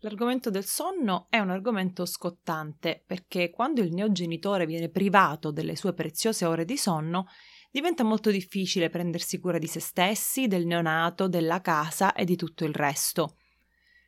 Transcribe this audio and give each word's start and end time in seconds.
L'argomento 0.00 0.50
del 0.50 0.64
sonno 0.64 1.26
è 1.30 1.38
un 1.38 1.50
argomento 1.50 2.04
scottante 2.04 3.02
perché 3.06 3.50
quando 3.50 3.80
il 3.80 3.94
neogenitore 3.94 4.66
viene 4.66 4.90
privato 4.90 5.50
delle 5.50 5.74
sue 5.74 5.94
preziose 5.94 6.44
ore 6.44 6.66
di 6.66 6.76
sonno, 6.76 7.26
diventa 7.70 8.04
molto 8.04 8.30
difficile 8.30 8.90
prendersi 8.90 9.38
cura 9.38 9.58
di 9.58 9.66
se 9.66 9.80
stessi, 9.80 10.48
del 10.48 10.66
neonato, 10.66 11.28
della 11.28 11.62
casa 11.62 12.12
e 12.12 12.24
di 12.24 12.36
tutto 12.36 12.64
il 12.64 12.74
resto. 12.74 13.36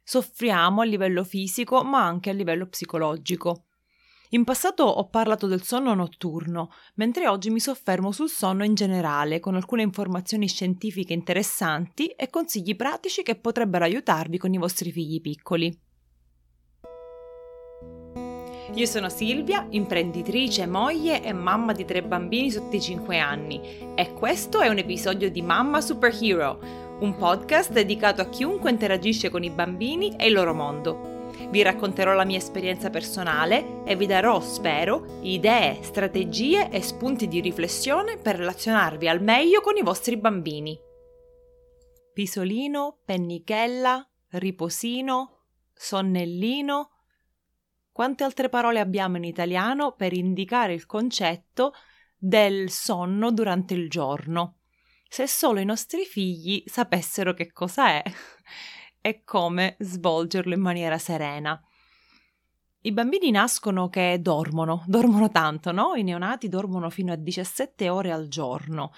Soffriamo 0.02 0.82
a 0.82 0.84
livello 0.84 1.24
fisico 1.24 1.82
ma 1.82 2.04
anche 2.04 2.30
a 2.30 2.34
livello 2.34 2.66
psicologico. 2.66 3.67
In 4.32 4.44
passato 4.44 4.82
ho 4.84 5.08
parlato 5.08 5.46
del 5.46 5.62
sonno 5.62 5.94
notturno, 5.94 6.70
mentre 6.96 7.26
oggi 7.28 7.48
mi 7.48 7.60
soffermo 7.60 8.12
sul 8.12 8.28
sonno 8.28 8.62
in 8.62 8.74
generale, 8.74 9.40
con 9.40 9.54
alcune 9.54 9.80
informazioni 9.82 10.46
scientifiche 10.48 11.14
interessanti 11.14 12.08
e 12.08 12.28
consigli 12.28 12.76
pratici 12.76 13.22
che 13.22 13.36
potrebbero 13.36 13.84
aiutarvi 13.84 14.36
con 14.36 14.52
i 14.52 14.58
vostri 14.58 14.92
figli 14.92 15.22
piccoli. 15.22 15.80
Io 18.74 18.84
sono 18.84 19.08
Silvia, 19.08 19.66
imprenditrice, 19.70 20.66
moglie 20.66 21.22
e 21.22 21.32
mamma 21.32 21.72
di 21.72 21.86
tre 21.86 22.02
bambini 22.02 22.50
sotto 22.50 22.76
i 22.76 22.82
5 22.82 23.18
anni 23.18 23.62
e 23.94 24.12
questo 24.12 24.60
è 24.60 24.68
un 24.68 24.76
episodio 24.76 25.30
di 25.30 25.40
Mamma 25.40 25.80
Superhero, 25.80 26.96
un 27.00 27.16
podcast 27.16 27.72
dedicato 27.72 28.20
a 28.20 28.28
chiunque 28.28 28.70
interagisce 28.70 29.30
con 29.30 29.42
i 29.42 29.48
bambini 29.48 30.16
e 30.16 30.26
il 30.26 30.34
loro 30.34 30.52
mondo. 30.52 31.17
Vi 31.50 31.62
racconterò 31.62 32.12
la 32.12 32.26
mia 32.26 32.36
esperienza 32.36 32.90
personale 32.90 33.82
e 33.84 33.96
vi 33.96 34.04
darò, 34.04 34.38
spero, 34.38 35.20
idee, 35.22 35.82
strategie 35.82 36.68
e 36.68 36.82
spunti 36.82 37.26
di 37.26 37.40
riflessione 37.40 38.18
per 38.18 38.36
relazionarvi 38.36 39.08
al 39.08 39.22
meglio 39.22 39.62
con 39.62 39.78
i 39.78 39.82
vostri 39.82 40.18
bambini. 40.18 40.78
Pisolino, 42.12 42.98
pennichella, 43.02 44.06
riposino, 44.32 45.44
sonnellino. 45.72 46.90
Quante 47.92 48.24
altre 48.24 48.50
parole 48.50 48.78
abbiamo 48.78 49.16
in 49.16 49.24
italiano 49.24 49.92
per 49.92 50.12
indicare 50.12 50.74
il 50.74 50.84
concetto 50.84 51.72
del 52.18 52.68
sonno 52.68 53.32
durante 53.32 53.72
il 53.72 53.88
giorno? 53.88 54.58
Se 55.08 55.26
solo 55.26 55.60
i 55.60 55.64
nostri 55.64 56.04
figli 56.04 56.62
sapessero 56.66 57.32
che 57.32 57.50
cosa 57.52 57.88
è 57.88 58.02
e 59.00 59.22
come 59.24 59.76
svolgerlo 59.78 60.54
in 60.54 60.60
maniera 60.60 60.98
serena. 60.98 61.60
I 62.82 62.92
bambini 62.92 63.30
nascono 63.30 63.88
che 63.88 64.18
dormono, 64.20 64.84
dormono 64.88 65.30
tanto, 65.30 65.72
no? 65.72 65.94
I 65.94 66.02
neonati 66.02 66.48
dormono 66.48 66.90
fino 66.90 67.12
a 67.12 67.16
17 67.16 67.88
ore 67.88 68.12
al 68.12 68.28
giorno, 68.28 68.92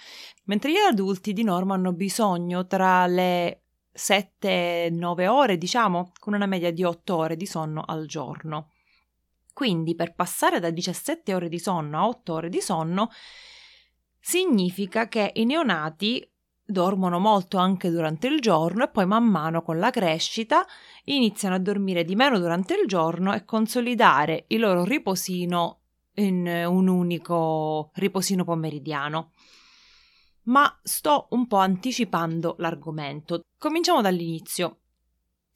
mentre 0.44 0.70
gli 0.70 0.76
adulti 0.76 1.32
di 1.32 1.42
norma 1.42 1.74
hanno 1.74 1.92
bisogno 1.92 2.66
tra 2.66 3.06
le 3.06 3.62
7-9 3.94 5.26
ore, 5.26 5.58
diciamo, 5.58 6.12
con 6.18 6.34
una 6.34 6.46
media 6.46 6.70
di 6.70 6.84
8 6.84 7.16
ore 7.16 7.36
di 7.36 7.46
sonno 7.46 7.82
al 7.86 8.06
giorno. 8.06 8.70
Quindi 9.52 9.94
per 9.94 10.14
passare 10.14 10.60
da 10.60 10.70
17 10.70 11.34
ore 11.34 11.48
di 11.48 11.58
sonno 11.58 11.98
a 11.98 12.06
8 12.06 12.32
ore 12.32 12.48
di 12.48 12.60
sonno 12.60 13.10
significa 14.20 15.08
che 15.08 15.32
i 15.34 15.44
neonati 15.44 16.29
dormono 16.70 17.18
molto 17.18 17.58
anche 17.58 17.90
durante 17.90 18.26
il 18.26 18.40
giorno 18.40 18.84
e 18.84 18.88
poi 18.88 19.06
man 19.06 19.24
mano 19.24 19.62
con 19.62 19.78
la 19.78 19.90
crescita 19.90 20.66
iniziano 21.04 21.54
a 21.54 21.58
dormire 21.58 22.04
di 22.04 22.14
meno 22.14 22.38
durante 22.38 22.74
il 22.74 22.86
giorno 22.86 23.34
e 23.34 23.44
consolidare 23.44 24.44
il 24.48 24.60
loro 24.60 24.84
riposino 24.84 25.80
in 26.14 26.46
un 26.46 26.88
unico 26.88 27.90
riposino 27.94 28.44
pomeridiano. 28.44 29.32
Ma 30.44 30.78
sto 30.82 31.28
un 31.30 31.46
po' 31.46 31.58
anticipando 31.58 32.56
l'argomento. 32.58 33.42
Cominciamo 33.58 34.00
dall'inizio. 34.00 34.78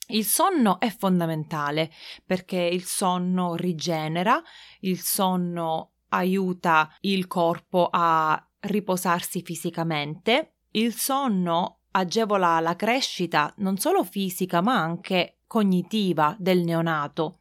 Il 0.08 0.24
sonno 0.24 0.78
è 0.78 0.90
fondamentale 0.90 1.90
perché 2.24 2.58
il 2.58 2.84
sonno 2.84 3.54
rigenera, 3.54 4.40
il 4.80 5.00
sonno 5.00 5.92
aiuta 6.08 6.94
il 7.00 7.26
corpo 7.26 7.88
a 7.90 8.48
riposarsi 8.60 9.42
fisicamente 9.42 10.53
il 10.76 10.94
sonno 10.94 11.80
agevola 11.92 12.58
la 12.60 12.76
crescita 12.76 13.52
non 13.58 13.76
solo 13.76 14.04
fisica 14.04 14.60
ma 14.60 14.74
anche 14.74 15.38
cognitiva 15.46 16.34
del 16.38 16.60
neonato. 16.60 17.40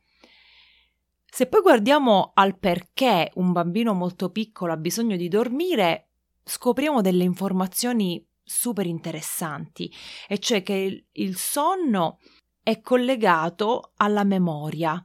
Se 1.25 1.47
poi 1.47 1.61
guardiamo 1.61 2.31
al 2.35 2.59
perché 2.59 3.31
un 3.35 3.51
bambino 3.51 3.93
molto 3.93 4.29
piccolo 4.29 4.71
ha 4.71 4.77
bisogno 4.77 5.15
di 5.15 5.27
dormire, 5.27 6.09
scopriamo 6.43 7.01
delle 7.01 7.23
informazioni 7.23 8.23
super 8.43 8.85
interessanti, 8.85 9.91
e 10.27 10.37
cioè 10.37 10.61
che 10.61 11.07
il 11.11 11.35
sonno 11.35 12.19
è 12.61 12.81
collegato 12.81 13.93
alla 13.95 14.23
memoria, 14.23 15.03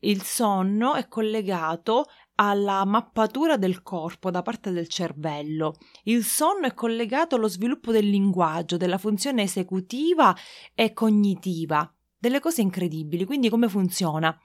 il 0.00 0.22
sonno 0.22 0.94
è 0.94 1.08
collegato 1.08 2.06
alla 2.36 2.84
mappatura 2.84 3.56
del 3.56 3.82
corpo 3.82 4.30
da 4.30 4.42
parte 4.42 4.70
del 4.70 4.88
cervello. 4.88 5.74
Il 6.04 6.24
sonno 6.24 6.66
è 6.66 6.74
collegato 6.74 7.36
allo 7.36 7.48
sviluppo 7.48 7.92
del 7.92 8.08
linguaggio, 8.08 8.76
della 8.76 8.98
funzione 8.98 9.42
esecutiva 9.42 10.34
e 10.74 10.92
cognitiva, 10.92 11.90
delle 12.18 12.40
cose 12.40 12.62
incredibili. 12.62 13.24
Quindi 13.24 13.48
come 13.48 13.68
funziona? 13.68 14.38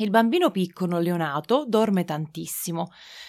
Il 0.00 0.08
bambino 0.08 0.50
piccolo 0.50 0.98
neonato 0.98 1.66
dorme 1.68 2.04
tantissimo, 2.04 2.88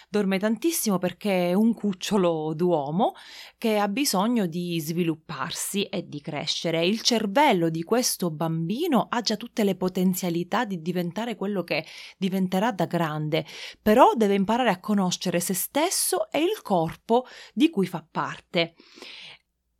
dorme 0.09 0.39
tantissimo 0.39 0.99
perché 0.99 1.49
è 1.49 1.53
un 1.53 1.73
cucciolo 1.73 2.53
d'uomo 2.53 3.11
che 3.57 3.77
ha 3.77 3.89
bisogno 3.89 4.45
di 4.45 4.79
svilupparsi 4.79 5.83
e 5.83 6.07
di 6.07 6.21
crescere. 6.21 6.85
Il 6.85 7.01
cervello 7.01 7.67
di 7.67 7.83
questo 7.83 8.31
bambino 8.31 9.07
ha 9.09 9.19
già 9.19 9.35
tutte 9.35 9.65
le 9.65 9.75
potenzialità 9.75 10.63
di 10.63 10.81
diventare 10.81 11.35
quello 11.35 11.65
che 11.65 11.85
diventerà 12.17 12.71
da 12.71 12.85
grande, 12.85 13.45
però 13.81 14.13
deve 14.15 14.35
imparare 14.35 14.69
a 14.69 14.79
conoscere 14.79 15.41
se 15.41 15.53
stesso 15.53 16.31
e 16.31 16.39
il 16.39 16.61
corpo 16.61 17.25
di 17.53 17.69
cui 17.69 17.85
fa 17.85 18.07
parte. 18.09 18.75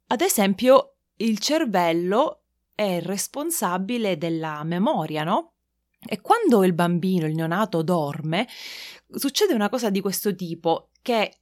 Ad 0.08 0.19
esempio, 0.19 0.97
il 1.16 1.40
cervello 1.40 2.41
è 2.75 3.00
responsabile 3.00 4.18
della 4.18 4.62
memoria, 4.66 5.23
no? 5.23 5.53
E 6.04 6.20
quando 6.22 6.64
il 6.64 6.74
bambino, 6.74 7.28
il 7.28 7.36
neonato, 7.36 7.84
dorme, 7.84 8.48
succede 9.10 9.54
una 9.54 9.70
cosa 9.70 9.90
di 9.90 10.02
questo 10.02 10.34
tipo, 10.34 10.90
che 11.02 11.36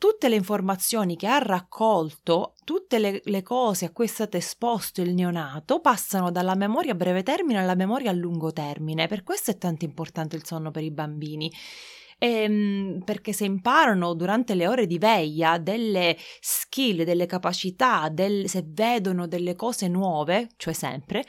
tutte 0.00 0.30
le 0.30 0.36
informazioni 0.36 1.14
che 1.14 1.26
ha 1.26 1.36
raccolto, 1.36 2.54
tutte 2.64 2.98
le, 2.98 3.20
le, 3.22 3.42
cose 3.42 3.84
a 3.84 3.90
cui 3.90 4.06
è 4.06 4.08
stato 4.08 4.38
esposto 4.38 5.02
il 5.02 5.12
neonato, 5.12 5.80
passano 5.80 6.30
dalla 6.30 6.54
memoria 6.54 6.92
a 6.92 6.94
breve 6.94 7.22
termine 7.22 7.58
alla 7.58 7.74
memoria 7.74 8.10
a 8.10 8.14
lungo 8.14 8.50
termine. 8.50 9.08
Per 9.08 9.22
questo 9.22 9.50
è 9.50 9.58
tanto 9.58 9.84
importante 9.84 10.36
il 10.36 10.46
sonno 10.46 10.70
per 10.70 10.84
i 10.84 10.90
bambini. 10.90 11.52
Ehm, 12.16 13.02
perché 13.04 13.34
se 13.34 13.44
imparano 13.44 14.14
durante 14.14 14.54
le 14.54 14.66
ore 14.66 14.86
di 14.86 14.98
veglia 14.98 15.58
delle 15.58 16.16
skill, 16.40 17.02
delle 17.02 17.26
capacità, 17.26 18.08
del, 18.10 18.48
se 18.48 18.62
vedono 18.66 19.26
delle 19.26 19.54
cose 19.54 19.86
nuove, 19.88 20.48
cioè 20.56 20.72
sempre, 20.72 21.24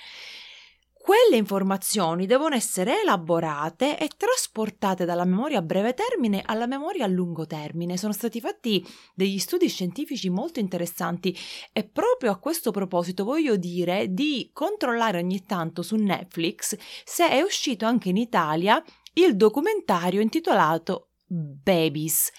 quelle 1.01 1.35
informazioni 1.35 2.27
devono 2.27 2.53
essere 2.53 3.01
elaborate 3.01 3.97
e 3.97 4.09
trasportate 4.15 5.03
dalla 5.03 5.25
memoria 5.25 5.57
a 5.57 5.63
breve 5.63 5.95
termine 5.95 6.43
alla 6.45 6.67
memoria 6.67 7.05
a 7.05 7.07
lungo 7.07 7.47
termine. 7.47 7.97
Sono 7.97 8.13
stati 8.13 8.39
fatti 8.39 8.85
degli 9.15 9.39
studi 9.39 9.67
scientifici 9.67 10.29
molto 10.29 10.59
interessanti 10.59 11.35
e 11.73 11.83
proprio 11.83 12.31
a 12.31 12.37
questo 12.37 12.69
proposito 12.71 13.23
voglio 13.23 13.55
dire 13.55 14.13
di 14.13 14.51
controllare 14.53 15.17
ogni 15.17 15.43
tanto 15.43 15.81
su 15.81 15.95
Netflix 15.95 16.77
se 17.03 17.27
è 17.29 17.41
uscito 17.41 17.85
anche 17.85 18.09
in 18.09 18.17
Italia 18.17 18.81
il 19.13 19.35
documentario 19.35 20.21
intitolato 20.21 21.07
Babies, 21.25 22.29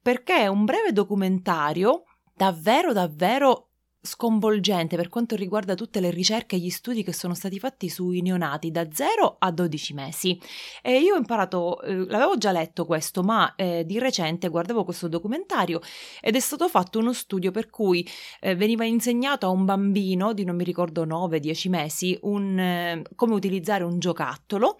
perché 0.00 0.36
è 0.36 0.46
un 0.46 0.64
breve 0.64 0.92
documentario 0.92 2.04
davvero 2.34 2.92
davvero 2.92 3.71
sconvolgente 4.02 4.96
per 4.96 5.08
quanto 5.08 5.36
riguarda 5.36 5.74
tutte 5.74 6.00
le 6.00 6.10
ricerche 6.10 6.56
e 6.56 6.58
gli 6.58 6.70
studi 6.70 7.04
che 7.04 7.12
sono 7.12 7.34
stati 7.34 7.60
fatti 7.60 7.88
sui 7.88 8.20
neonati 8.20 8.72
da 8.72 8.90
0 8.90 9.36
a 9.38 9.50
12 9.52 9.94
mesi. 9.94 10.40
E 10.82 10.98
io 10.98 11.14
ho 11.14 11.18
imparato, 11.18 11.80
eh, 11.82 11.94
l'avevo 12.06 12.36
già 12.36 12.50
letto 12.50 12.84
questo, 12.84 13.22
ma 13.22 13.54
eh, 13.54 13.84
di 13.86 14.00
recente 14.00 14.48
guardavo 14.48 14.82
questo 14.84 15.06
documentario 15.06 15.80
ed 16.20 16.34
è 16.34 16.40
stato 16.40 16.68
fatto 16.68 16.98
uno 16.98 17.12
studio 17.12 17.52
per 17.52 17.70
cui 17.70 18.06
eh, 18.40 18.56
veniva 18.56 18.84
insegnato 18.84 19.46
a 19.46 19.50
un 19.50 19.64
bambino 19.64 20.32
di 20.32 20.44
non 20.44 20.56
mi 20.56 20.64
ricordo 20.64 21.06
9-10 21.06 21.68
mesi 21.68 22.18
un, 22.22 22.58
eh, 22.58 23.02
come 23.14 23.34
utilizzare 23.34 23.84
un 23.84 24.00
giocattolo 24.00 24.76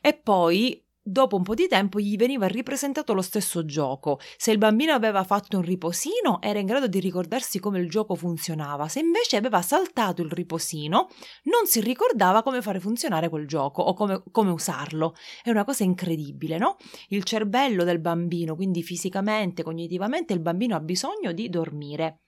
e 0.00 0.14
poi 0.14 0.80
Dopo 1.10 1.34
un 1.34 1.42
po' 1.42 1.54
di 1.54 1.66
tempo 1.66 1.98
gli 1.98 2.14
veniva 2.14 2.46
ripresentato 2.46 3.14
lo 3.14 3.20
stesso 3.20 3.64
gioco. 3.64 4.20
Se 4.36 4.52
il 4.52 4.58
bambino 4.58 4.92
aveva 4.92 5.24
fatto 5.24 5.56
un 5.56 5.64
riposino, 5.64 6.40
era 6.40 6.60
in 6.60 6.66
grado 6.66 6.86
di 6.86 7.00
ricordarsi 7.00 7.58
come 7.58 7.80
il 7.80 7.90
gioco 7.90 8.14
funzionava. 8.14 8.86
Se 8.86 9.00
invece 9.00 9.36
aveva 9.36 9.60
saltato 9.60 10.22
il 10.22 10.30
riposino, 10.30 11.08
non 11.44 11.66
si 11.66 11.80
ricordava 11.80 12.44
come 12.44 12.62
fare 12.62 12.78
funzionare 12.78 13.28
quel 13.28 13.48
gioco 13.48 13.82
o 13.82 13.92
come, 13.92 14.22
come 14.30 14.52
usarlo. 14.52 15.16
È 15.42 15.50
una 15.50 15.64
cosa 15.64 15.82
incredibile, 15.82 16.58
no? 16.58 16.76
Il 17.08 17.24
cervello 17.24 17.82
del 17.82 17.98
bambino, 17.98 18.54
quindi 18.54 18.84
fisicamente, 18.84 19.64
cognitivamente, 19.64 20.32
il 20.32 20.40
bambino 20.40 20.76
ha 20.76 20.80
bisogno 20.80 21.32
di 21.32 21.48
dormire. 21.48 22.20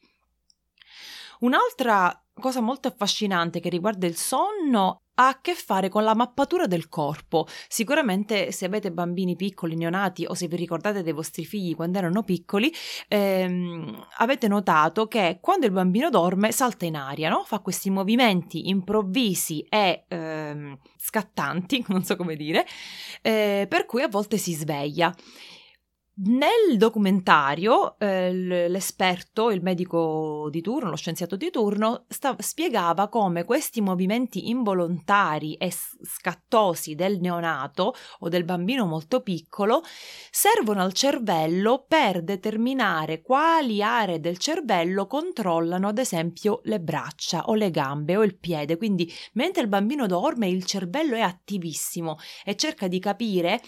Un'altra 1.39 2.22
cosa 2.41 2.61
molto 2.61 2.89
affascinante 2.89 3.61
che 3.61 3.69
riguarda 3.69 4.07
il 4.07 4.17
sonno 4.17 5.03
ha 5.15 5.29
a 5.29 5.41
che 5.41 5.55
fare 5.55 5.89
con 5.89 6.05
la 6.05 6.15
mappatura 6.15 6.67
del 6.67 6.89
corpo. 6.89 7.47
Sicuramente 7.69 8.51
se 8.51 8.65
avete 8.65 8.91
bambini 8.91 9.37
piccoli, 9.37 9.77
neonati 9.77 10.25
o 10.27 10.35
se 10.35 10.49
vi 10.49 10.57
ricordate 10.57 11.03
dei 11.03 11.13
vostri 11.13 11.45
figli 11.45 11.75
quando 11.75 11.99
erano 11.99 12.23
piccoli, 12.23 12.73
ehm, 13.09 14.07
avete 14.19 14.49
notato 14.49 15.07
che 15.09 15.39
quando 15.41 15.67
il 15.67 15.73
bambino 15.73 16.09
dorme 16.09 16.51
salta 16.51 16.87
in 16.87 16.97
aria, 16.97 17.29
no? 17.29 17.43
fa 17.45 17.59
questi 17.61 17.91
movimenti 17.91 18.69
improvvisi 18.69 19.61
e 19.69 20.05
ehm, 20.09 20.79
scattanti, 20.97 21.85
non 21.89 22.05
so 22.05 22.17
come 22.17 22.35
dire, 22.35 22.67
eh, 23.21 23.67
per 23.69 23.85
cui 23.85 24.03
a 24.03 24.09
volte 24.09 24.39
si 24.39 24.55
sveglia. 24.55 25.15
Nel 26.25 26.77
documentario 26.77 27.99
eh, 27.99 28.33
l'esperto, 28.33 29.51
il 29.51 29.61
medico 29.61 30.47
di 30.53 30.61
turno, 30.61 30.91
lo 30.91 30.97
scienziato 30.97 31.35
di 31.35 31.51
turno, 31.51 32.05
sta- 32.07 32.37
spiegava 32.39 33.09
come 33.09 33.43
questi 33.43 33.81
movimenti 33.81 34.49
involontari 34.49 35.55
e 35.55 35.73
scattosi 35.73 36.95
del 36.95 37.19
neonato 37.19 37.95
o 38.21 38.29
del 38.29 38.45
bambino 38.45 38.87
molto 38.87 39.21
piccolo 39.21 39.83
servono 40.31 40.83
al 40.83 40.93
cervello 40.93 41.87
per 41.89 42.23
determinare 42.23 43.21
quali 43.21 43.83
aree 43.83 44.21
del 44.21 44.39
cervello 44.39 45.09
controllano 45.09 45.89
ad 45.89 45.99
esempio 45.99 46.61
le 46.65 46.79
braccia 46.79 47.47
o 47.47 47.55
le 47.55 47.73
gambe 47.73 48.17
o 48.17 48.23
il 48.23 48.37
piede. 48.37 48.77
Quindi 48.77 49.13
mentre 49.33 49.63
il 49.63 49.69
bambino 49.69 50.07
dorme 50.07 50.47
il 50.47 50.65
cervello 50.67 51.17
è 51.17 51.21
attivissimo 51.21 52.17
e 52.45 52.55
cerca 52.55 52.87
di 52.87 53.01
capire 53.01 53.61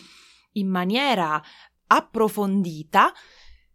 in 0.57 0.69
maniera 0.69 1.43
approfondita 1.87 3.13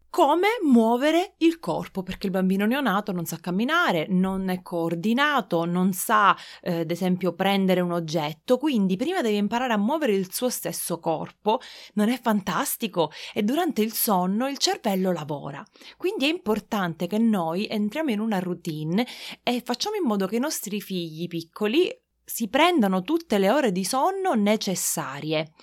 come 0.10 0.48
muovere 0.64 1.36
il 1.38 1.60
corpo, 1.60 2.02
perché 2.02 2.26
il 2.26 2.32
bambino 2.32 2.66
neonato 2.66 3.12
non 3.12 3.26
sa 3.26 3.38
camminare, 3.38 4.08
non 4.10 4.50
è 4.50 4.62
coordinato, 4.62 5.66
non 5.66 5.94
sa, 5.94 6.36
eh, 6.62 6.80
ad 6.80 6.92
esempio, 6.92 7.34
prendere 7.34 7.82
un 7.82 7.92
oggetto, 7.92 8.58
quindi 8.58 8.96
prima 8.96 9.22
deve 9.22 9.38
imparare 9.38 9.74
a 9.74 9.78
muovere 9.78 10.14
il 10.14 10.34
suo 10.34 10.50
stesso 10.50 11.00
corpo. 11.00 11.60
Non 11.94 12.10
è 12.10 12.20
fantastico? 12.20 13.12
E 13.34 13.44
durante 13.44 13.82
il 13.82 13.94
sonno 13.94 14.48
il 14.48 14.58
cervello 14.58 15.12
lavora. 15.12 15.64
Quindi 15.96 16.26
è 16.26 16.30
importante 16.30 17.06
che 17.06 17.20
noi 17.20 17.68
entriamo 17.70 18.10
in 18.10 18.20
una 18.20 18.40
routine 18.40 19.06
e 19.44 19.62
facciamo 19.64 19.96
in 19.96 20.08
modo 20.08 20.26
che 20.26 20.38
i 20.38 20.40
nostri 20.40 20.82
figli 20.82 21.28
piccoli 21.28 21.96
si 22.26 22.48
prendano 22.48 23.02
tutte 23.04 23.38
le 23.38 23.52
ore 23.52 23.72
di 23.72 23.84
sonno 23.84 24.34
necessarie. 24.34 25.54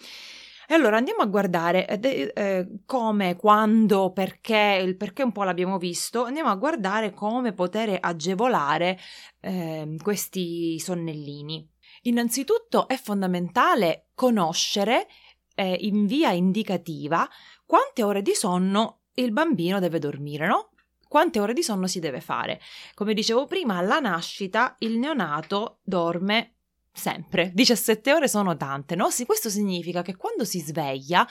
E 0.68 0.74
allora 0.74 0.96
andiamo 0.96 1.22
a 1.22 1.26
guardare 1.26 1.86
eh, 1.86 2.32
eh, 2.34 2.68
come, 2.84 3.36
quando, 3.36 4.10
perché, 4.12 4.80
il 4.82 4.96
perché 4.96 5.22
un 5.22 5.32
po' 5.32 5.44
l'abbiamo 5.44 5.78
visto, 5.78 6.24
andiamo 6.24 6.50
a 6.50 6.56
guardare 6.56 7.12
come 7.12 7.52
poter 7.52 7.98
agevolare 8.00 8.98
eh, 9.40 9.96
questi 10.02 10.78
sonnellini. 10.80 11.68
Innanzitutto 12.02 12.88
è 12.88 12.96
fondamentale 12.96 14.08
conoscere 14.14 15.06
eh, 15.54 15.76
in 15.80 16.06
via 16.06 16.30
indicativa 16.32 17.28
quante 17.64 18.02
ore 18.02 18.22
di 18.22 18.34
sonno 18.34 19.02
il 19.14 19.32
bambino 19.32 19.80
deve 19.80 19.98
dormire, 19.98 20.46
no? 20.46 20.70
Quante 21.08 21.40
ore 21.40 21.52
di 21.52 21.62
sonno 21.62 21.86
si 21.86 22.00
deve 22.00 22.20
fare? 22.20 22.60
Come 22.94 23.14
dicevo 23.14 23.46
prima, 23.46 23.76
alla 23.76 24.00
nascita 24.00 24.74
il 24.80 24.98
neonato 24.98 25.78
dorme 25.82 26.55
sempre. 26.96 27.50
17 27.54 28.12
ore 28.12 28.26
sono 28.28 28.56
tante, 28.56 28.96
no? 28.96 29.08
Questo 29.26 29.50
significa 29.50 30.02
che 30.02 30.16
quando 30.16 30.44
si 30.44 30.60
sveglia 30.60 31.26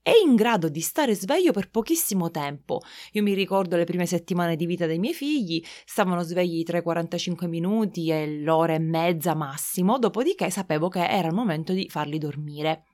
è 0.00 0.12
in 0.24 0.36
grado 0.36 0.68
di 0.68 0.80
stare 0.80 1.14
sveglio 1.14 1.52
per 1.52 1.70
pochissimo 1.70 2.30
tempo. 2.30 2.80
Io 3.12 3.22
mi 3.22 3.34
ricordo 3.34 3.76
le 3.76 3.84
prime 3.84 4.06
settimane 4.06 4.56
di 4.56 4.66
vita 4.66 4.86
dei 4.86 4.98
miei 4.98 5.14
figli, 5.14 5.62
stavano 5.84 6.22
svegli 6.22 6.62
tra 6.62 6.78
i 6.78 6.82
45 6.82 7.48
minuti 7.48 8.10
e 8.10 8.40
l'ora 8.40 8.74
e 8.74 8.78
mezza 8.78 9.34
massimo, 9.34 9.98
dopodiché 9.98 10.50
sapevo 10.50 10.88
che 10.88 11.06
era 11.06 11.28
il 11.28 11.34
momento 11.34 11.72
di 11.72 11.88
farli 11.88 12.18
dormire. 12.18 12.84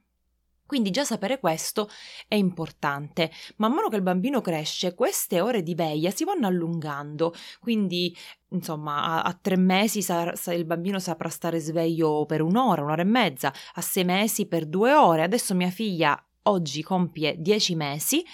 Quindi 0.66 0.90
già 0.90 1.04
sapere 1.04 1.38
questo 1.38 1.90
è 2.26 2.34
importante. 2.34 3.30
Man 3.56 3.72
mano 3.72 3.88
che 3.88 3.96
il 3.96 4.02
bambino 4.02 4.40
cresce, 4.40 4.94
queste 4.94 5.40
ore 5.40 5.62
di 5.62 5.74
veglia 5.74 6.10
si 6.10 6.24
vanno 6.24 6.46
allungando, 6.46 7.34
quindi 7.60 8.16
insomma 8.50 9.02
a, 9.02 9.22
a 9.22 9.38
tre 9.40 9.56
mesi 9.56 10.00
sa, 10.00 10.34
sa, 10.34 10.54
il 10.54 10.64
bambino 10.64 10.98
saprà 10.98 11.28
stare 11.28 11.58
sveglio 11.58 12.24
per 12.24 12.40
un'ora, 12.40 12.82
un'ora 12.82 13.02
e 13.02 13.06
mezza, 13.06 13.52
a 13.74 13.80
sei 13.80 14.04
mesi 14.04 14.46
per 14.46 14.66
due 14.66 14.94
ore. 14.94 15.22
Adesso 15.22 15.54
mia 15.54 15.70
figlia 15.70 16.18
oggi 16.44 16.82
compie 16.82 17.36
dieci 17.38 17.74
mesi 17.74 18.24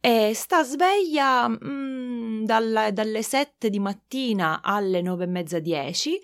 e 0.00 0.32
sta 0.34 0.64
sveglia 0.64 1.48
mm, 1.48 2.44
dalla, 2.44 2.90
dalle 2.90 3.22
sette 3.22 3.70
di 3.70 3.78
mattina 3.78 4.60
alle 4.62 5.00
nove 5.00 5.24
e 5.24 5.28
mezza, 5.28 5.60
dieci 5.60 6.20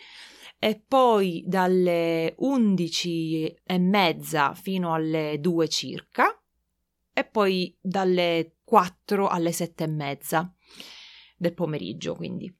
e 0.58 0.82
poi 0.86 1.44
dalle 1.46 2.34
11 2.36 3.60
e 3.64 3.78
mezza 3.78 4.54
fino 4.54 4.92
alle 4.92 5.38
2 5.40 5.68
circa 5.68 6.40
e 7.12 7.24
poi 7.24 7.76
dalle 7.80 8.56
4 8.64 9.28
alle 9.28 9.52
7 9.52 9.84
e 9.84 9.86
mezza 9.86 10.52
del 11.36 11.54
pomeriggio 11.54 12.14
quindi. 12.14 12.52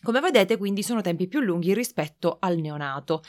Come 0.00 0.20
vedete, 0.20 0.56
quindi 0.56 0.84
sono 0.84 1.00
tempi 1.00 1.26
più 1.26 1.40
lunghi 1.40 1.74
rispetto 1.74 2.36
al 2.38 2.58
neonato. 2.58 3.20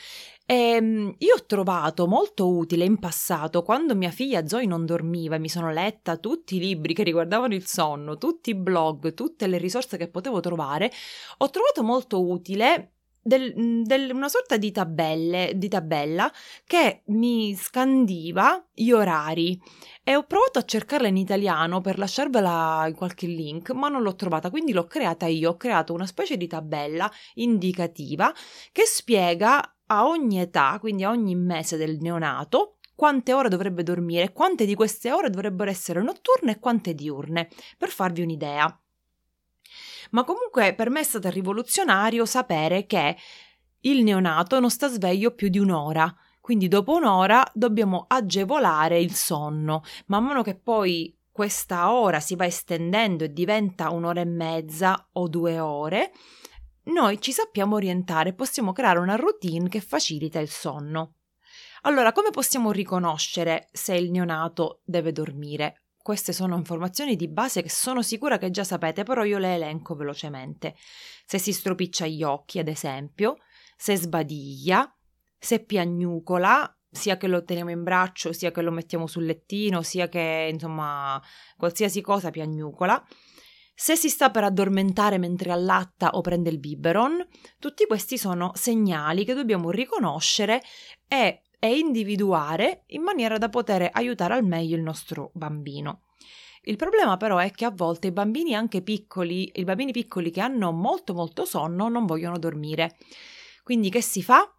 E, 0.46 0.54
ehm, 0.54 1.14
io 1.18 1.34
ho 1.34 1.44
trovato 1.44 2.06
molto 2.06 2.48
utile 2.48 2.84
in 2.84 3.00
passato, 3.00 3.62
quando 3.62 3.96
mia 3.96 4.12
figlia 4.12 4.46
Zoe 4.46 4.66
non 4.66 4.86
dormiva 4.86 5.34
e 5.34 5.40
mi 5.40 5.48
sono 5.48 5.72
letta 5.72 6.16
tutti 6.16 6.56
i 6.56 6.60
libri 6.60 6.94
che 6.94 7.02
riguardavano 7.02 7.54
il 7.54 7.66
sonno, 7.66 8.18
tutti 8.18 8.50
i 8.50 8.54
blog, 8.54 9.14
tutte 9.14 9.48
le 9.48 9.58
risorse 9.58 9.96
che 9.96 10.08
potevo 10.08 10.38
trovare, 10.38 10.92
ho 11.38 11.50
trovato 11.50 11.82
molto 11.82 12.24
utile 12.24 12.92
del, 13.30 13.54
mhmm, 13.56 13.82
del, 13.84 14.10
una 14.12 14.28
sorta 14.28 14.56
di, 14.56 14.72
tabelle, 14.72 15.52
di 15.54 15.68
tabella 15.68 16.30
che 16.64 17.02
mi 17.06 17.54
scandiva 17.54 18.66
gli 18.74 18.90
orari. 18.90 19.60
E 20.02 20.16
ho 20.16 20.24
provato 20.24 20.58
a 20.58 20.64
cercarla 20.64 21.06
in 21.06 21.16
italiano 21.16 21.80
per 21.80 21.98
lasciarvela 21.98 22.84
in 22.88 22.94
qualche 22.94 23.26
link, 23.26 23.70
ma 23.70 23.88
non 23.88 24.02
l'ho 24.02 24.16
trovata, 24.16 24.50
quindi 24.50 24.72
l'ho 24.72 24.86
creata 24.86 25.26
io, 25.26 25.50
ho 25.50 25.56
creato 25.56 25.92
una 25.92 26.06
specie 26.06 26.36
di 26.36 26.48
tabella 26.48 27.10
indicativa 27.34 28.34
che 28.72 28.82
spiega 28.84 29.76
a 29.86 30.06
ogni 30.06 30.40
età, 30.40 30.76
quindi 30.80 31.04
a 31.04 31.10
ogni 31.10 31.36
mese 31.36 31.76
del 31.76 31.98
neonato, 32.00 32.78
quante 32.94 33.32
ore 33.32 33.48
dovrebbe 33.48 33.82
dormire, 33.82 34.32
quante 34.32 34.66
di 34.66 34.74
queste 34.74 35.12
ore 35.12 35.30
dovrebbero 35.30 35.70
essere 35.70 36.02
notturne 36.02 36.52
e 36.52 36.58
quante 36.58 36.94
diurne, 36.94 37.48
per 37.78 37.90
farvi 37.90 38.22
un'idea 38.22 38.79
ma 40.10 40.24
comunque 40.24 40.74
per 40.74 40.90
me 40.90 41.00
è 41.00 41.04
stato 41.04 41.28
rivoluzionario 41.28 42.24
sapere 42.24 42.86
che 42.86 43.16
il 43.80 44.02
neonato 44.02 44.60
non 44.60 44.70
sta 44.70 44.88
sveglio 44.88 45.34
più 45.34 45.48
di 45.48 45.58
un'ora. 45.58 46.14
Quindi 46.40 46.68
dopo 46.68 46.94
un'ora 46.94 47.48
dobbiamo 47.54 48.06
agevolare 48.08 48.98
il 48.98 49.14
sonno. 49.14 49.82
Man 50.06 50.24
mano 50.24 50.42
che 50.42 50.54
poi 50.56 51.16
questa 51.30 51.92
ora 51.92 52.20
si 52.20 52.34
va 52.34 52.44
estendendo 52.44 53.24
e 53.24 53.32
diventa 53.32 53.90
un'ora 53.90 54.20
e 54.20 54.26
mezza 54.26 55.08
o 55.12 55.28
due 55.28 55.58
ore, 55.58 56.12
noi 56.84 57.20
ci 57.20 57.32
sappiamo 57.32 57.76
orientare, 57.76 58.34
possiamo 58.34 58.72
creare 58.72 58.98
una 58.98 59.16
routine 59.16 59.68
che 59.68 59.80
facilita 59.80 60.40
il 60.40 60.48
sonno. 60.48 61.14
Allora, 61.82 62.12
come 62.12 62.30
possiamo 62.30 62.72
riconoscere 62.72 63.68
se 63.72 63.94
il 63.94 64.10
neonato 64.10 64.80
deve 64.84 65.12
dormire? 65.12 65.82
Queste 66.10 66.32
sono 66.32 66.56
informazioni 66.56 67.14
di 67.14 67.28
base 67.28 67.62
che 67.62 67.68
sono 67.68 68.02
sicura 68.02 68.36
che 68.36 68.50
già 68.50 68.64
sapete, 68.64 69.04
però 69.04 69.22
io 69.22 69.38
le 69.38 69.54
elenco 69.54 69.94
velocemente. 69.94 70.74
Se 71.24 71.38
si 71.38 71.52
stropiccia 71.52 72.04
gli 72.04 72.24
occhi, 72.24 72.58
ad 72.58 72.66
esempio, 72.66 73.36
se 73.76 73.94
sbadiglia, 73.94 74.92
se 75.38 75.64
piagnucola, 75.64 76.76
sia 76.90 77.16
che 77.16 77.28
lo 77.28 77.44
teniamo 77.44 77.70
in 77.70 77.84
braccio, 77.84 78.32
sia 78.32 78.50
che 78.50 78.60
lo 78.60 78.72
mettiamo 78.72 79.06
sul 79.06 79.24
lettino, 79.24 79.82
sia 79.82 80.08
che, 80.08 80.48
insomma, 80.52 81.22
qualsiasi 81.56 82.00
cosa 82.00 82.30
piagnucola. 82.30 83.00
Se 83.72 83.94
si 83.94 84.08
sta 84.08 84.32
per 84.32 84.42
addormentare 84.42 85.16
mentre 85.16 85.52
allatta 85.52 86.10
o 86.14 86.22
prende 86.22 86.50
il 86.50 86.58
biberon, 86.58 87.24
tutti 87.60 87.86
questi 87.86 88.18
sono 88.18 88.50
segnali 88.54 89.24
che 89.24 89.34
dobbiamo 89.34 89.70
riconoscere 89.70 90.60
e 91.06 91.42
e 91.60 91.78
individuare 91.78 92.82
in 92.88 93.02
maniera 93.02 93.38
da 93.38 93.48
poter 93.48 93.88
aiutare 93.92 94.34
al 94.34 94.44
meglio 94.44 94.74
il 94.74 94.82
nostro 94.82 95.30
bambino. 95.34 96.06
Il 96.62 96.76
problema 96.76 97.16
però 97.16 97.38
è 97.38 97.50
che 97.52 97.64
a 97.64 97.70
volte 97.70 98.08
i 98.08 98.12
bambini 98.12 98.54
anche 98.54 98.82
piccoli, 98.82 99.50
i 99.54 99.64
bambini 99.64 99.92
piccoli 99.92 100.30
che 100.30 100.40
hanno 100.40 100.72
molto 100.72 101.14
molto 101.14 101.44
sonno 101.44 101.88
non 101.88 102.06
vogliono 102.06 102.38
dormire. 102.38 102.96
Quindi 103.62 103.90
che 103.90 104.02
si 104.02 104.22
fa? 104.22 104.52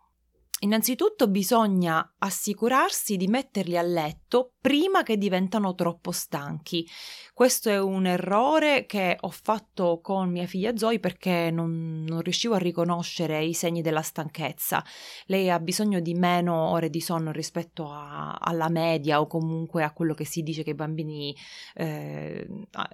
Innanzitutto 0.64 1.28
bisogna 1.28 2.18
assicurarsi 2.20 3.18
di 3.18 3.26
metterli 3.28 3.78
a 3.78 3.82
letto 3.82 4.54
prima 4.62 5.02
che 5.02 5.18
diventano 5.18 5.74
troppo 5.74 6.12
stanchi. 6.12 6.88
Questo 7.34 7.72
è 7.72 7.80
un 7.80 8.06
errore 8.06 8.86
che 8.86 9.18
ho 9.20 9.32
fatto 9.32 10.02
con 10.04 10.30
mia 10.30 10.46
figlia 10.46 10.78
Zoe 10.78 11.00
perché 11.00 11.50
non, 11.50 12.04
non 12.08 12.22
riuscivo 12.22 12.54
a 12.54 12.60
riconoscere 12.60 13.44
i 13.44 13.56
segni 13.56 13.82
della 13.82 14.04
stanchezza. 14.04 14.86
Lei 15.26 15.50
ha 15.50 15.60
bisogno 15.60 16.00
di 16.00 16.14
meno 16.14 16.70
ore 16.70 16.92
di 16.92 17.02
sonno 17.02 17.32
rispetto 17.32 17.90
a, 17.92 18.38
alla 18.40 18.70
media 18.70 19.20
o 19.20 19.26
comunque 19.26 19.82
a 19.82 19.92
quello 19.92 20.14
che 20.14 20.26
si 20.26 20.44
dice 20.44 20.62
che 20.62 20.72
i 20.72 20.76
bambini 20.76 21.36
eh, 21.74 22.48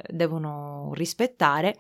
devono 0.10 0.92
rispettare. 0.94 1.76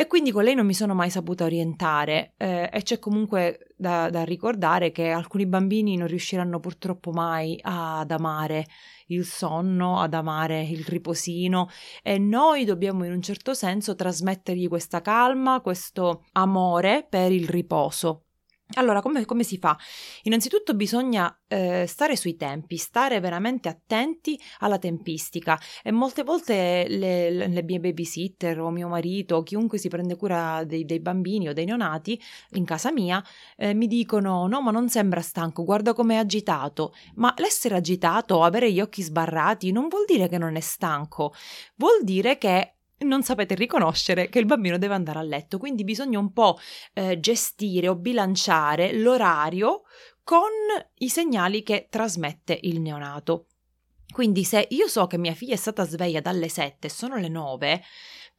E 0.00 0.06
quindi 0.06 0.30
con 0.32 0.44
lei 0.44 0.54
non 0.54 0.64
mi 0.64 0.72
sono 0.72 0.94
mai 0.94 1.10
saputa 1.10 1.44
orientare 1.44 2.32
eh, 2.38 2.70
e 2.72 2.80
c'è 2.80 2.98
comunque 2.98 3.74
da, 3.76 4.08
da, 4.08 4.24
ricordare 4.24 4.92
che 4.92 5.10
alcuni 5.10 5.44
bambini 5.44 5.98
non 5.98 6.06
riusciranno 6.06 6.58
purtroppo 6.58 7.10
mai 7.12 7.58
ad 7.60 8.10
amare 8.10 8.64
il 9.08 9.26
sonno, 9.26 10.00
ad 10.00 10.14
amare 10.14 10.62
il 10.62 10.86
riposino 10.86 11.68
e 12.02 12.16
noi 12.16 12.64
dobbiamo 12.64 13.04
in 13.04 13.12
un 13.12 13.20
certo 13.20 13.52
senso 13.52 13.94
trasmettergli 13.94 14.68
questa 14.68 15.02
calma, 15.02 15.60
questo 15.60 16.24
amore 16.32 17.06
per 17.06 17.30
il 17.30 17.46
riposo. 17.46 18.29
Allora, 18.74 19.02
come, 19.02 19.24
come, 19.24 19.42
si 19.42 19.58
fa? 19.58 19.76
Innanzitutto 20.22 20.74
bisogna 20.74 21.36
eh, 21.48 21.86
stare 21.88 22.14
sui 22.14 22.36
tempi, 22.36 22.76
stare 22.76 23.18
veramente 23.18 23.68
attenti 23.68 24.40
alla 24.60 24.78
tempistica. 24.78 25.58
E 25.82 25.90
molte 25.90 26.22
volte 26.22 26.86
le, 26.88 27.30
le, 27.30 27.62
mie 27.62 27.80
babysitter 27.80 28.60
o 28.60 28.70
mio 28.70 28.86
marito 28.86 29.36
o 29.36 29.42
chiunque 29.42 29.78
si 29.78 29.88
prende 29.88 30.16
cura 30.16 30.62
dei, 30.64 30.84
dei 30.84 31.00
bambini 31.00 31.48
o 31.48 31.52
dei 31.52 31.64
neonati 31.64 32.20
in 32.50 32.64
casa 32.64 32.92
mia 32.92 33.22
eh, 33.56 33.74
mi 33.74 33.86
dicono 33.86 34.46
no 34.46 34.62
ma 34.62 34.70
non 34.70 34.88
sembra 34.88 35.20
stanco, 35.20 35.64
guarda 35.64 35.92
com'è 35.92 36.16
agitato, 36.16 36.94
ma 37.16 37.34
l'essere 37.38 37.76
agitato 37.76 38.36
o 38.36 38.44
avere 38.44 38.72
gli 38.72 38.80
occhi 38.80 39.02
sbarrati 39.02 39.72
non 39.72 39.88
vuol 39.88 40.04
dire 40.06 40.28
che 40.28 40.38
non 40.38 40.56
è 40.56 40.60
stanco, 40.60 41.34
vuol 41.76 42.02
dire 42.04 42.38
che 42.38 42.74
non 43.00 43.22
sapete 43.22 43.54
riconoscere 43.54 44.28
che 44.28 44.38
il 44.38 44.46
bambino 44.46 44.78
deve 44.78 44.94
andare 44.94 45.18
a 45.18 45.22
letto, 45.22 45.58
quindi 45.58 45.84
bisogna 45.84 46.18
un 46.18 46.32
po' 46.32 46.58
eh, 46.92 47.20
gestire 47.20 47.88
o 47.88 47.96
bilanciare 47.96 48.92
l'orario 48.92 49.82
con 50.22 50.50
i 50.98 51.08
segnali 51.08 51.62
che 51.62 51.88
trasmette 51.90 52.58
il 52.62 52.80
neonato. 52.80 53.46
Quindi 54.12 54.44
se 54.44 54.66
io 54.70 54.88
so 54.88 55.06
che 55.06 55.18
mia 55.18 55.34
figlia 55.34 55.54
è 55.54 55.58
stata 55.58 55.86
sveglia 55.86 56.20
dalle 56.20 56.48
7 56.48 56.86
e 56.86 56.90
sono 56.90 57.16
le 57.16 57.28
9, 57.28 57.82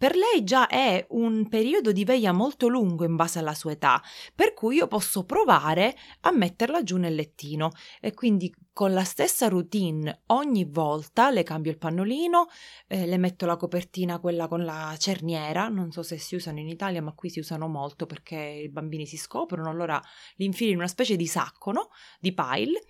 per 0.01 0.15
lei 0.15 0.43
già 0.43 0.65
è 0.65 1.05
un 1.09 1.47
periodo 1.47 1.91
di 1.91 2.03
veglia 2.03 2.31
molto 2.31 2.67
lungo 2.67 3.05
in 3.05 3.15
base 3.15 3.37
alla 3.37 3.53
sua 3.53 3.73
età, 3.73 4.01
per 4.33 4.55
cui 4.55 4.77
io 4.77 4.87
posso 4.87 5.25
provare 5.25 5.95
a 6.21 6.31
metterla 6.31 6.81
giù 6.81 6.97
nel 6.97 7.13
lettino 7.13 7.69
e 7.99 8.15
quindi 8.15 8.51
con 8.73 8.93
la 8.93 9.03
stessa 9.03 9.47
routine 9.47 10.23
ogni 10.27 10.65
volta 10.65 11.29
le 11.29 11.43
cambio 11.43 11.71
il 11.71 11.77
pannolino, 11.77 12.47
eh, 12.87 13.05
le 13.05 13.17
metto 13.17 13.45
la 13.45 13.57
copertina, 13.57 14.19
quella 14.19 14.47
con 14.47 14.65
la 14.65 14.95
cerniera, 14.97 15.67
non 15.67 15.91
so 15.91 16.01
se 16.01 16.17
si 16.17 16.33
usano 16.33 16.57
in 16.57 16.67
Italia, 16.67 17.03
ma 17.03 17.13
qui 17.13 17.29
si 17.29 17.37
usano 17.37 17.67
molto 17.67 18.07
perché 18.07 18.37
i 18.37 18.69
bambini 18.69 19.05
si 19.05 19.17
scoprono, 19.17 19.69
allora 19.69 20.01
li 20.37 20.45
infilo 20.45 20.71
in 20.71 20.77
una 20.77 20.87
specie 20.87 21.15
di 21.15 21.27
sacco, 21.27 21.71
no? 21.71 21.89
Di 22.19 22.33
pile, 22.33 22.81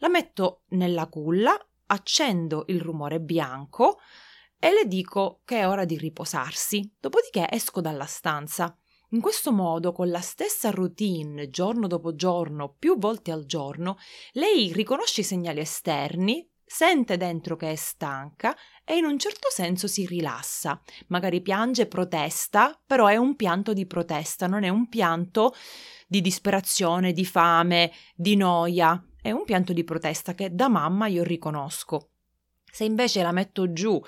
la 0.00 0.08
metto 0.08 0.64
nella 0.68 1.06
culla, 1.06 1.58
accendo 1.88 2.64
il 2.68 2.80
rumore 2.80 3.20
bianco, 3.20 3.98
e 4.58 4.72
le 4.72 4.86
dico 4.86 5.42
che 5.44 5.60
è 5.60 5.68
ora 5.68 5.84
di 5.84 5.96
riposarsi. 5.96 6.94
Dopodiché 6.98 7.46
esco 7.50 7.80
dalla 7.80 8.06
stanza. 8.06 8.76
In 9.10 9.20
questo 9.20 9.52
modo, 9.52 9.92
con 9.92 10.10
la 10.10 10.20
stessa 10.20 10.70
routine, 10.70 11.48
giorno 11.48 11.86
dopo 11.86 12.14
giorno, 12.14 12.74
più 12.78 12.98
volte 12.98 13.30
al 13.30 13.46
giorno, 13.46 13.96
lei 14.32 14.72
riconosce 14.72 15.22
i 15.22 15.24
segnali 15.24 15.60
esterni, 15.60 16.46
sente 16.68 17.16
dentro 17.16 17.56
che 17.56 17.72
è 17.72 17.74
stanca 17.76 18.54
e 18.84 18.96
in 18.96 19.06
un 19.06 19.18
certo 19.18 19.48
senso 19.50 19.86
si 19.86 20.04
rilassa. 20.04 20.78
Magari 21.06 21.40
piange, 21.40 21.86
protesta, 21.86 22.78
però 22.84 23.06
è 23.06 23.16
un 23.16 23.36
pianto 23.36 23.72
di 23.72 23.86
protesta, 23.86 24.46
non 24.46 24.64
è 24.64 24.68
un 24.68 24.88
pianto 24.88 25.54
di 26.06 26.20
disperazione, 26.20 27.12
di 27.12 27.24
fame, 27.24 27.90
di 28.14 28.36
noia, 28.36 29.02
è 29.28 29.32
un 29.32 29.44
pianto 29.44 29.72
di 29.72 29.84
protesta 29.84 30.34
che 30.34 30.54
da 30.54 30.68
mamma 30.68 31.06
io 31.06 31.22
riconosco. 31.22 32.10
Se 32.70 32.84
invece 32.84 33.22
la 33.22 33.32
metto 33.32 33.72
giù 33.72 34.00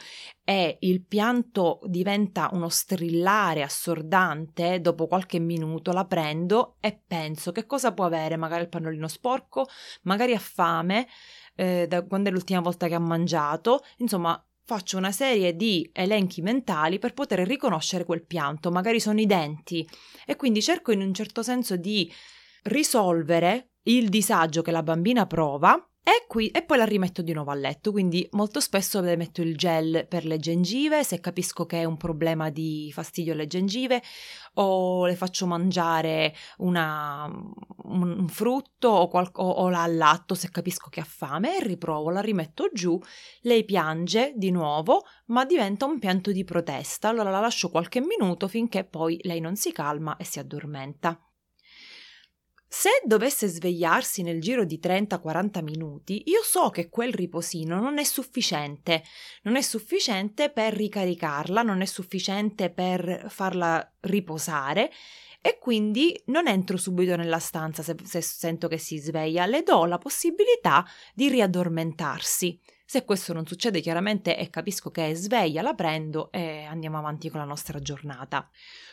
e 0.44 0.76
il 0.80 1.02
pianto 1.02 1.80
diventa 1.84 2.50
uno 2.52 2.68
strillare 2.68 3.62
assordante, 3.62 4.80
dopo 4.80 5.06
qualche 5.06 5.38
minuto 5.38 5.92
la 5.92 6.04
prendo 6.04 6.76
e 6.80 6.98
penso 7.06 7.52
che 7.52 7.66
cosa 7.66 7.92
può 7.92 8.04
avere, 8.04 8.36
magari 8.36 8.62
il 8.62 8.68
pannolino 8.68 9.08
sporco, 9.08 9.66
magari 10.02 10.34
ha 10.34 10.38
fame, 10.38 11.06
eh, 11.54 11.86
da 11.88 12.02
quando 12.04 12.28
è 12.28 12.32
l'ultima 12.32 12.60
volta 12.60 12.86
che 12.86 12.94
ha 12.94 12.98
mangiato, 12.98 13.82
insomma 13.98 14.42
faccio 14.62 14.98
una 14.98 15.12
serie 15.12 15.56
di 15.56 15.90
elenchi 15.92 16.42
mentali 16.42 16.98
per 16.98 17.12
poter 17.12 17.40
riconoscere 17.46 18.04
quel 18.04 18.24
pianto, 18.24 18.70
magari 18.70 19.00
sono 19.00 19.20
i 19.20 19.26
denti. 19.26 19.86
E 20.26 20.36
quindi 20.36 20.62
cerco 20.62 20.92
in 20.92 21.00
un 21.00 21.12
certo 21.12 21.42
senso 21.42 21.76
di 21.76 22.12
risolvere 22.64 23.69
il 23.84 24.08
disagio 24.08 24.62
che 24.62 24.70
la 24.70 24.82
bambina 24.82 25.26
prova 25.26 25.82
e, 26.02 26.24
qui, 26.26 26.48
e 26.48 26.62
poi 26.62 26.78
la 26.78 26.86
rimetto 26.86 27.20
di 27.20 27.34
nuovo 27.34 27.50
a 27.50 27.54
letto, 27.54 27.92
quindi 27.92 28.26
molto 28.32 28.58
spesso 28.58 29.00
le 29.00 29.16
metto 29.16 29.42
il 29.42 29.54
gel 29.54 30.06
per 30.08 30.24
le 30.24 30.38
gengive 30.38 31.04
se 31.04 31.20
capisco 31.20 31.66
che 31.66 31.80
è 31.80 31.84
un 31.84 31.98
problema 31.98 32.48
di 32.48 32.90
fastidio 32.92 33.34
alle 33.34 33.46
gengive 33.46 34.02
o 34.54 35.06
le 35.06 35.14
faccio 35.14 35.46
mangiare 35.46 36.34
una, 36.58 37.26
un, 37.26 38.18
un, 38.18 38.28
frutto 38.28 38.88
o, 38.88 39.08
qual, 39.08 39.30
o, 39.34 39.48
o 39.50 39.68
la 39.68 39.82
allatto 39.82 40.34
se 40.34 40.50
capisco 40.50 40.88
che 40.88 41.00
ha 41.00 41.04
fame 41.04 41.58
e 41.58 41.62
riprovo, 41.62 42.08
la 42.10 42.20
rimetto 42.20 42.70
giù, 42.72 42.98
lei 43.42 43.64
piange 43.64 44.32
di 44.34 44.50
nuovo 44.50 45.04
ma 45.26 45.44
diventa 45.44 45.84
un 45.84 45.98
pianto 45.98 46.32
di 46.32 46.44
protesta, 46.44 47.08
allora 47.08 47.30
la 47.30 47.40
lascio 47.40 47.68
qualche 47.68 48.00
minuto 48.00 48.48
finché 48.48 48.84
poi 48.84 49.20
lei 49.22 49.40
non 49.40 49.54
si 49.54 49.70
calma 49.70 50.16
e 50.16 50.24
si 50.24 50.38
addormenta. 50.38 51.20
Se 52.72 52.88
dovesse 53.04 53.48
svegliarsi 53.48 54.22
nel 54.22 54.40
giro 54.40 54.64
di 54.64 54.78
30-40 54.80 55.60
minuti, 55.60 56.22
io 56.26 56.40
so 56.44 56.70
che 56.70 56.88
quel 56.88 57.12
riposino 57.12 57.80
non 57.80 57.98
è 57.98 58.04
sufficiente, 58.04 59.02
non 59.42 59.56
è 59.56 59.60
sufficiente 59.60 60.50
per 60.50 60.74
ricaricarla, 60.74 61.62
non 61.62 61.80
è 61.80 61.84
sufficiente 61.84 62.70
per 62.70 63.26
farla 63.28 63.92
riposare 64.02 64.92
e 65.40 65.58
quindi 65.58 66.16
non 66.26 66.46
entro 66.46 66.76
subito 66.76 67.16
nella 67.16 67.40
stanza 67.40 67.82
se, 67.82 67.96
se 68.04 68.20
sento 68.20 68.68
che 68.68 68.78
si 68.78 68.98
sveglia, 68.98 69.46
le 69.46 69.64
do 69.64 69.84
la 69.84 69.98
possibilità 69.98 70.86
di 71.12 71.28
riaddormentarsi. 71.28 72.56
Se 72.84 73.04
questo 73.04 73.32
non 73.32 73.46
succede 73.46 73.80
chiaramente 73.80 74.36
e 74.36 74.48
capisco 74.48 74.90
che 74.90 75.10
è 75.10 75.14
sveglia, 75.14 75.62
la 75.62 75.74
prendo 75.74 76.30
e 76.30 76.64
andiamo 76.64 76.98
avanti 76.98 77.30
con 77.30 77.40
la 77.40 77.46
nostra 77.46 77.80
giornata. 77.80 78.48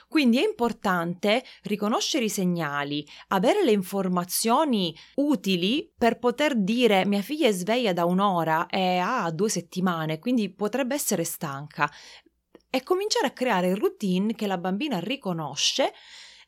Quindi 0.08 0.38
è 0.38 0.48
importante 0.48 1.44
riconoscere 1.64 2.26
i 2.26 2.30
segnali, 2.30 3.06
avere 3.28 3.64
le 3.64 3.72
informazioni 3.72 4.96
utili 5.16 5.92
per 5.98 6.18
poter 6.18 6.56
dire 6.56 7.06
mia 7.06 7.22
figlia 7.22 7.48
è 7.48 7.52
sveglia 7.52 7.92
da 7.92 8.06
un'ora 8.06 8.68
e 8.68 8.98
ha 8.98 9.30
due 9.32 9.50
settimane, 9.50 10.20
quindi 10.20 10.50
potrebbe 10.50 10.96
essere 10.96 11.26
stanca 11.26 11.92
e 12.70 12.84
cominciare 12.84 13.28
a 13.28 13.32
creare 13.32 13.76
routine 13.76 14.34
che 14.34 14.48
la 14.48 14.58
bambina 14.58 15.00
riconosce 15.00 15.92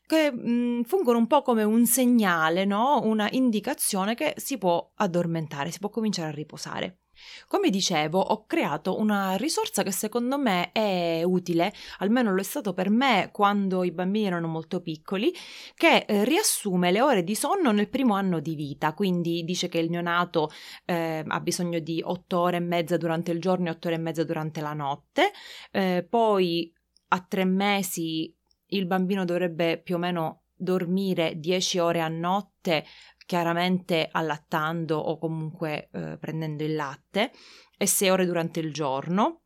che 0.06 0.32
mh, 0.32 0.50
mm, 0.50 0.82
fungono 0.82 1.18
un 1.18 1.26
po' 1.26 1.42
come 1.42 1.62
un 1.62 1.86
segnale, 1.86 2.64
no? 2.64 3.00
una 3.04 3.28
indicazione 3.30 4.14
che 4.14 4.34
si 4.36 4.58
può 4.58 4.90
addormentare, 4.96 5.70
si 5.70 5.78
può 5.78 5.88
cominciare 5.88 6.28
a 6.28 6.34
riposare. 6.34 6.99
Come 7.46 7.70
dicevo, 7.70 8.20
ho 8.20 8.46
creato 8.46 8.98
una 8.98 9.36
risorsa 9.36 9.82
che 9.82 9.90
secondo 9.90 10.38
me 10.38 10.72
è 10.72 11.22
utile, 11.22 11.72
almeno 11.98 12.32
lo 12.32 12.40
è 12.40 12.44
stato 12.44 12.72
per 12.72 12.90
me 12.90 13.30
quando 13.32 13.84
i 13.84 13.90
bambini 13.90 14.26
erano 14.26 14.48
molto 14.48 14.80
piccoli, 14.80 15.34
che 15.74 16.04
eh, 16.06 16.24
riassume 16.24 16.90
le 16.90 17.00
ore 17.00 17.24
di 17.24 17.34
sonno 17.34 17.72
nel 17.72 17.88
primo 17.88 18.14
anno 18.14 18.40
di 18.40 18.54
vita, 18.54 18.94
quindi 18.94 19.44
dice 19.44 19.68
che 19.68 19.78
il 19.78 19.90
neonato 19.90 20.50
eh, 20.84 21.24
ha 21.26 21.40
bisogno 21.40 21.78
di 21.78 22.00
8 22.04 22.38
ore 22.38 22.56
e 22.56 22.60
mezza 22.60 22.96
durante 22.96 23.32
il 23.32 23.40
giorno 23.40 23.68
e 23.68 23.70
8 23.70 23.88
ore 23.88 23.96
e 23.96 24.00
mezza 24.00 24.24
durante 24.24 24.60
la 24.60 24.72
notte, 24.72 25.30
eh, 25.72 26.06
poi 26.08 26.72
a 27.12 27.20
tre 27.20 27.44
mesi 27.44 28.34
il 28.72 28.86
bambino 28.86 29.24
dovrebbe 29.24 29.80
più 29.82 29.96
o 29.96 29.98
meno 29.98 30.42
dormire 30.54 31.38
10 31.38 31.78
ore 31.78 32.00
a 32.00 32.08
notte 32.08 32.84
chiaramente 33.30 34.08
allattando 34.10 34.98
o 34.98 35.16
comunque 35.16 35.88
eh, 35.92 36.18
prendendo 36.18 36.64
il 36.64 36.74
latte, 36.74 37.30
e 37.78 37.86
6 37.86 38.10
ore 38.10 38.26
durante 38.26 38.58
il 38.58 38.72
giorno, 38.72 39.42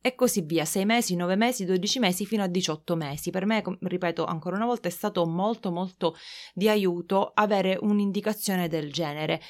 e 0.00 0.16
così 0.16 0.40
via, 0.40 0.64
6 0.64 0.84
mesi, 0.84 1.14
9 1.14 1.36
mesi, 1.36 1.64
12 1.64 2.00
mesi 2.00 2.26
fino 2.26 2.42
a 2.42 2.48
18 2.48 2.96
mesi. 2.96 3.30
Per 3.30 3.46
me, 3.46 3.62
ripeto 3.78 4.24
ancora 4.24 4.56
una 4.56 4.64
volta, 4.64 4.88
è 4.88 4.90
stato 4.90 5.24
molto 5.24 5.70
molto 5.70 6.16
di 6.52 6.68
aiuto 6.68 7.30
avere 7.32 7.78
un'indicazione 7.80 8.66
del 8.66 8.90
genere. 8.90 9.40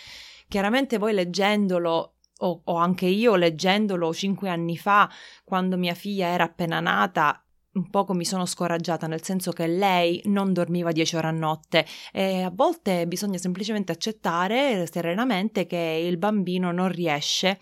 Chiaramente 0.49 0.99
voi 0.99 1.14
leggendolo 1.14 2.16
o, 2.40 2.61
o 2.62 2.75
anche 2.76 3.07
io 3.07 3.37
leggendolo 3.37 4.12
5 4.12 4.50
anni 4.50 4.76
fa, 4.76 5.11
quando 5.45 5.78
mia 5.78 5.95
figlia 5.95 6.26
era 6.26 6.45
appena 6.45 6.80
nata, 6.80 7.42
un 7.78 7.90
poco 7.90 8.12
mi 8.12 8.25
sono 8.25 8.44
scoraggiata, 8.44 9.06
nel 9.06 9.23
senso 9.23 9.52
che 9.52 9.66
lei 9.66 10.20
non 10.25 10.52
dormiva 10.52 10.92
10 10.92 11.16
ore 11.16 11.28
a 11.28 11.32
notte 11.32 11.87
e 12.12 12.42
a 12.42 12.50
volte 12.52 13.06
bisogna 13.06 13.38
semplicemente 13.38 13.92
accettare 13.92 14.87
serenamente 14.90 15.66
che 15.66 16.04
il 16.04 16.18
bambino 16.18 16.73
non 16.73 16.88
riesce 16.88 17.58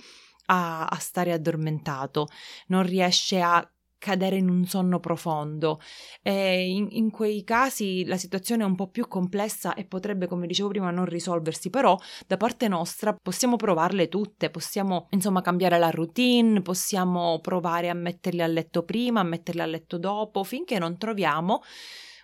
a, 0.47 0.87
a 0.87 0.97
stare 0.99 1.33
addormentato, 1.33 2.29
non 2.69 2.83
riesce 2.83 3.41
a 3.41 3.69
cadere 4.07 4.37
in 4.37 4.49
un 4.49 4.65
sonno 4.67 5.01
profondo. 5.01 5.81
E 6.23 6.69
in, 6.69 6.87
in 6.91 7.11
quei 7.11 7.43
casi 7.43 8.05
la 8.05 8.17
situazione 8.17 8.63
è 8.63 8.67
un 8.67 8.77
po' 8.77 8.87
più 8.87 9.09
complessa 9.09 9.75
e 9.75 9.85
potrebbe, 9.85 10.29
come 10.29 10.47
dicevo 10.47 10.69
prima, 10.69 10.93
non 10.93 11.07
risolversi, 11.07 11.71
però 11.71 11.99
da 12.25 12.37
parte 12.37 12.69
nostra 12.69 13.17
possiamo 13.21 13.57
provarle 13.57 14.09
tutte, 14.09 14.49
possiamo 14.51 15.09
insomma 15.11 15.41
cambiare 15.41 15.81
la 15.81 15.91
routine, 15.91 16.63
possiamo 16.63 17.41
provare 17.41 17.89
a 17.89 17.95
metterli 17.95 18.43
a 18.43 18.47
letto 18.47 18.85
prima, 18.85 19.21
a 19.21 19.25
metterli 19.25 19.61
a 19.61 19.67
letto 19.67 19.99
dopo, 19.99 20.45
finché 20.45 20.79
non 20.79 20.99
troviamo 20.99 21.63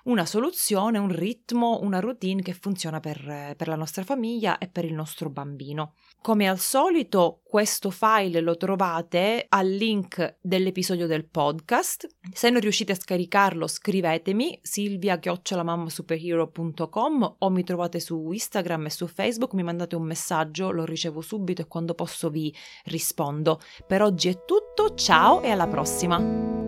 una 0.04 0.24
soluzione, 0.24 0.98
un 0.98 1.12
ritmo, 1.12 1.80
una 1.82 1.98
routine 1.98 2.42
che 2.42 2.52
funziona 2.52 3.00
per, 3.00 3.54
per, 3.56 3.68
la 3.68 3.76
nostra 3.76 4.04
famiglia 4.04 4.58
e 4.58 4.68
per 4.68 4.84
il 4.84 4.94
nostro 4.94 5.30
bambino. 5.30 5.94
Come 6.22 6.48
al 6.48 6.58
solito, 6.60 7.40
questo 7.42 7.90
file 7.90 8.40
lo 8.40 8.56
trovate 8.56 9.44
al 9.48 9.68
link 9.68 10.36
dell'episodio 10.40 11.08
del 11.08 11.24
podcast. 11.24 12.06
Se 12.32 12.48
non 12.48 12.60
riuscite 12.60 12.92
a 12.92 12.94
scaricarlo, 12.94 13.66
scrivetemi 13.66 14.60
silvia-superhero.com 14.62 17.34
o 17.38 17.50
mi 17.50 17.64
trovate 17.64 17.98
su 17.98 18.30
Instagram 18.30 18.86
e 18.86 18.90
su 18.90 19.08
Facebook, 19.08 19.54
mi 19.54 19.64
mandate 19.64 19.96
un 19.96 20.04
messaggio, 20.04 20.70
lo 20.70 20.84
ricevo 20.84 21.22
subito 21.22 21.62
e 21.62 21.66
quando 21.66 21.94
posso 21.94 22.30
vi 22.30 22.54
rispondo. 22.84 23.58
Per 23.84 24.00
oggi 24.00 24.28
è 24.28 24.44
tutto, 24.44 24.94
ciao 24.94 25.42
e 25.42 25.50
alla 25.50 25.66
prossima! 25.66 26.61